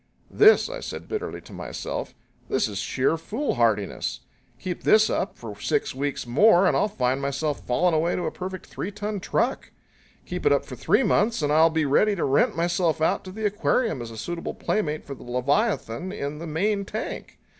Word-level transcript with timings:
"This," 0.31 0.67
I 0.67 0.79
said 0.79 1.07
bitterly 1.07 1.41
to 1.41 1.53
myself 1.53 2.15
"this 2.49 2.67
is 2.67 2.79
sheer 2.79 3.17
foolhardiness! 3.17 4.21
Keep 4.59 4.81
this 4.81 5.11
up 5.11 5.37
for 5.37 5.55
six 5.61 5.93
weeks 5.93 6.25
more 6.25 6.65
and 6.65 6.75
I'll 6.75 6.87
find 6.87 7.21
myself 7.21 7.59
fallen 7.67 7.93
away 7.93 8.15
to 8.15 8.23
a 8.25 8.31
perfect 8.31 8.65
three 8.65 8.89
ton 8.89 9.19
truck. 9.19 9.69
Keep 10.25 10.47
it 10.47 10.51
up 10.53 10.65
for 10.65 10.75
three 10.75 11.03
months 11.03 11.43
and 11.43 11.53
I'll 11.53 11.69
be 11.69 11.85
ready 11.85 12.15
to 12.15 12.25
rent 12.25 12.55
myself 12.55 12.99
out 12.99 13.23
to 13.25 13.31
the 13.31 13.45
aquarium 13.45 14.01
as 14.01 14.09
a 14.09 14.17
suitable 14.17 14.55
playmate 14.55 15.05
for 15.05 15.13
the 15.13 15.21
leviathan 15.21 16.11
in 16.11 16.39
the 16.39 16.47
main 16.47 16.83
tank. 16.83 17.37